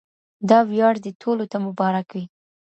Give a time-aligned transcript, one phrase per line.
[0.49, 2.25] دا ویاړ دې ټولو ته مبارک وي.